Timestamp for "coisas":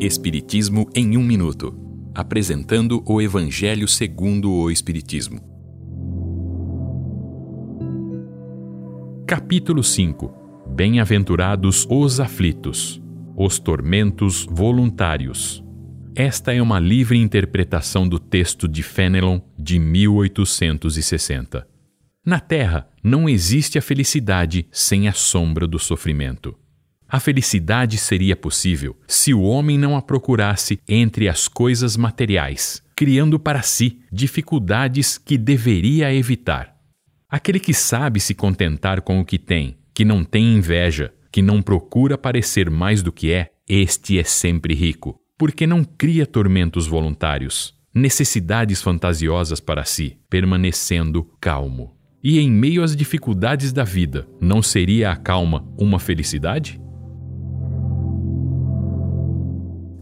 31.46-31.96